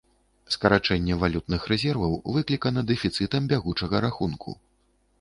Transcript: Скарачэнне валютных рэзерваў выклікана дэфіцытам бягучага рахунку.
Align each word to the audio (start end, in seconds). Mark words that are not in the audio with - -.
Скарачэнне 0.53 1.17
валютных 1.25 1.69
рэзерваў 1.73 2.17
выклікана 2.39 2.87
дэфіцытам 2.95 3.41
бягучага 3.55 4.05
рахунку. 4.11 4.61